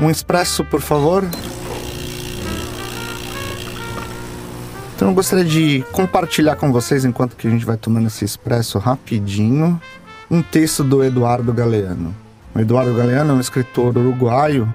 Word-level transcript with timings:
Um 0.00 0.08
expresso, 0.08 0.64
por 0.64 0.80
favor. 0.80 1.22
Então 4.96 5.08
eu 5.08 5.14
gostaria 5.14 5.44
de 5.44 5.84
compartilhar 5.92 6.56
com 6.56 6.72
vocês, 6.72 7.04
enquanto 7.04 7.36
que 7.36 7.46
a 7.46 7.50
gente 7.50 7.66
vai 7.66 7.76
tomando 7.76 8.06
esse 8.06 8.24
expresso 8.24 8.78
rapidinho, 8.78 9.78
um 10.30 10.40
texto 10.40 10.82
do 10.82 11.04
Eduardo 11.04 11.52
Galeano. 11.52 12.14
O 12.54 12.60
Eduardo 12.60 12.94
Galeano 12.94 13.32
é 13.32 13.34
um 13.34 13.40
escritor 13.40 13.96
uruguaio 13.98 14.72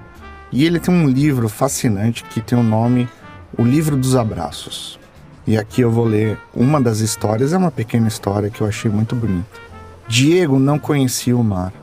e 0.51 0.63
ele 0.63 0.79
tem 0.79 0.93
um 0.93 1.07
livro 1.07 1.49
fascinante 1.49 2.23
que 2.23 2.39
tem 2.39 2.57
o 2.57 2.63
nome 2.63 3.09
O 3.57 3.63
Livro 3.63 3.97
dos 3.97 4.15
Abraços. 4.15 4.99
E 5.47 5.57
aqui 5.57 5.81
eu 5.81 5.89
vou 5.89 6.05
ler 6.05 6.39
uma 6.53 6.79
das 6.79 6.99
histórias, 6.99 7.51
é 7.51 7.57
uma 7.57 7.71
pequena 7.71 8.07
história 8.07 8.49
que 8.49 8.61
eu 8.61 8.67
achei 8.67 8.91
muito 8.91 9.15
bonita. 9.15 9.59
Diego 10.07 10.59
não 10.59 10.77
conhecia 10.77 11.35
o 11.35 11.43
mar. 11.43 11.73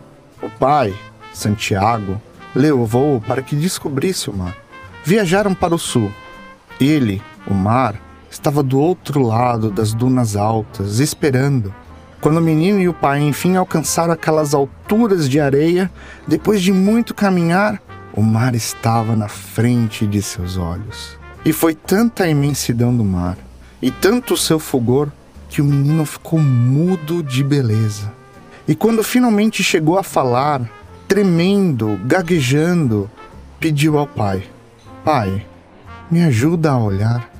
O 0.40 0.48
pai, 0.48 0.94
Santiago, 1.32 2.20
levou-o 2.54 3.20
para 3.20 3.42
que 3.42 3.56
descobrisse 3.56 4.30
o 4.30 4.36
mar. 4.36 4.56
Viajaram 5.04 5.54
para 5.54 5.74
o 5.74 5.78
sul. 5.78 6.10
Ele, 6.80 7.22
o 7.46 7.54
mar, 7.54 8.00
estava 8.30 8.62
do 8.62 8.78
outro 8.78 9.22
lado 9.22 9.70
das 9.70 9.92
dunas 9.92 10.36
altas, 10.36 10.98
esperando. 10.98 11.74
Quando 12.20 12.38
o 12.38 12.42
menino 12.42 12.80
e 12.80 12.88
o 12.88 12.94
pai 12.94 13.20
enfim 13.20 13.56
alcançaram 13.56 14.12
aquelas 14.12 14.54
alturas 14.54 15.28
de 15.28 15.40
areia, 15.40 15.90
depois 16.26 16.62
de 16.62 16.72
muito 16.72 17.14
caminhar, 17.14 17.82
o 18.14 18.22
mar 18.22 18.54
estava 18.54 19.16
na 19.16 19.28
frente 19.28 20.06
de 20.06 20.22
seus 20.22 20.56
olhos. 20.56 21.18
E 21.44 21.52
foi 21.52 21.74
tanta 21.74 22.24
a 22.24 22.28
imensidão 22.28 22.96
do 22.96 23.04
mar, 23.04 23.36
e 23.80 23.90
tanto 23.90 24.34
o 24.34 24.38
seu 24.38 24.60
fulgor, 24.60 25.08
que 25.48 25.60
o 25.60 25.64
menino 25.64 26.06
ficou 26.06 26.38
mudo 26.38 27.22
de 27.22 27.42
beleza. 27.42 28.12
E 28.66 28.74
quando 28.74 29.02
finalmente 29.02 29.62
chegou 29.62 29.98
a 29.98 30.02
falar, 30.02 30.62
tremendo, 31.12 32.00
gaguejando, 32.06 33.10
pediu 33.60 33.98
ao 33.98 34.06
pai: 34.06 34.44
Pai, 35.04 35.46
me 36.10 36.22
ajuda 36.22 36.70
a 36.70 36.78
olhar. 36.78 37.30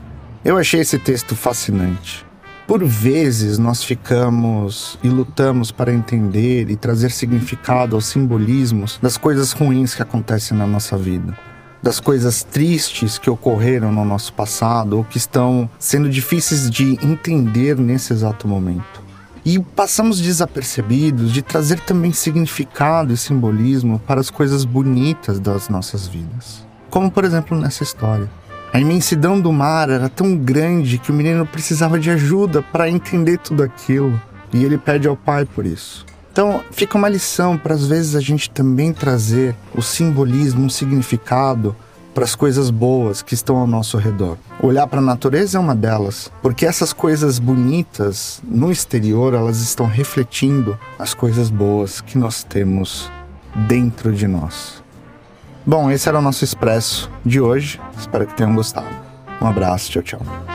Eu 0.45 0.59
achei 0.59 0.81
esse 0.81 0.99
texto 0.99 1.35
fascinante. 1.35 2.23
Por 2.67 2.85
vezes 2.85 3.57
nós 3.57 3.83
ficamos 3.83 4.99
e 5.03 5.09
lutamos 5.09 5.73
para 5.73 5.91
entender 5.91 6.69
e 6.69 6.77
trazer 6.77 7.11
significado 7.11 7.97
aos 7.97 8.05
simbolismos 8.05 8.99
das 9.01 9.17
coisas 9.17 9.53
ruins 9.53 9.95
que 9.95 10.03
acontecem 10.03 10.55
na 10.55 10.67
nossa 10.67 10.99
vida, 10.99 11.35
das 11.83 11.99
coisas 11.99 12.43
tristes 12.43 13.17
que 13.17 13.31
ocorreram 13.31 13.91
no 13.91 14.05
nosso 14.05 14.35
passado 14.35 14.99
ou 14.99 15.05
que 15.05 15.17
estão 15.17 15.67
sendo 15.79 16.11
difíceis 16.11 16.69
de 16.69 16.99
entender 17.03 17.79
nesse 17.79 18.13
exato 18.13 18.47
momento. 18.47 19.02
E 19.45 19.59
passamos 19.59 20.21
desapercebidos 20.21 21.33
de 21.33 21.43
trazer 21.43 21.81
também 21.81 22.13
significado 22.13 23.13
e 23.13 23.17
simbolismo 23.17 23.99
para 24.07 24.21
as 24.21 24.31
coisas 24.31 24.65
bonitas 24.65 25.41
das 25.41 25.69
nossas 25.69 26.07
vidas. 26.07 26.65
Como, 26.89 27.11
por 27.11 27.25
exemplo, 27.25 27.59
nessa 27.59 27.83
história. 27.83 28.31
A 28.73 28.81
imensidão 28.81 29.41
do 29.41 29.53
mar 29.53 29.91
era 29.91 30.09
tão 30.09 30.37
grande 30.37 30.97
que 30.97 31.11
o 31.11 31.15
menino 31.15 31.45
precisava 31.45 31.99
de 31.99 32.11
ajuda 32.11 32.63
para 32.63 32.89
entender 32.89 33.39
tudo 33.39 33.63
aquilo. 33.63 34.21
E 34.53 34.65
ele 34.65 34.79
pede 34.79 35.09
ao 35.09 35.17
pai 35.17 35.45
por 35.45 35.67
isso. 35.67 36.07
Então, 36.31 36.63
fica 36.71 36.97
uma 36.97 37.09
lição 37.09 37.59
para 37.59 37.75
às 37.75 37.87
vezes 37.87 38.15
a 38.15 38.21
gente 38.21 38.49
também 38.49 38.93
trazer 38.93 39.55
o 39.75 39.83
simbolismo, 39.83 40.65
um 40.65 40.71
significado 40.71 41.77
para 42.15 42.25
as 42.25 42.35
coisas 42.35 42.71
boas 42.71 43.23
que 43.23 43.35
estão 43.35 43.57
ao 43.57 43.67
nosso 43.67 43.97
redor. 43.97 44.37
Olhar 44.61 44.87
para 44.87 44.99
a 44.99 45.03
natureza 45.03 45.59
é 45.59 45.61
uma 45.61 45.75
delas, 45.75 46.31
porque 46.43 46.67
essas 46.67 46.93
coisas 46.93 47.39
bonitas 47.39 48.41
no 48.45 48.71
exterior, 48.71 49.35
elas 49.35 49.61
estão 49.61 49.87
refletindo 49.87 50.79
as 50.99 51.15
coisas 51.15 51.51
boas 51.51 52.01
que 52.01 52.19
nós 52.19 52.45
temos 52.45 53.11
dentro 53.67 54.13
de 54.13 54.27
nós. 54.27 54.83
Bom, 55.65 55.91
esse 55.91 56.09
era 56.09 56.19
o 56.19 56.23
nosso 56.23 56.45
expresso 56.45 57.11
de 57.25 57.41
hoje. 57.41 57.81
Espero 57.99 58.27
que 58.27 58.35
tenham 58.35 58.55
gostado. 58.55 58.89
Um 59.41 59.47
abraço, 59.47 59.91
tchau, 59.91 60.03
tchau. 60.03 60.52